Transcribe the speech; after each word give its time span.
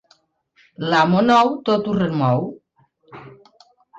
L'amo 0.93 1.19
nou 1.27 1.51
tot 1.69 1.91
ho 1.91 1.95
remou. 1.99 2.43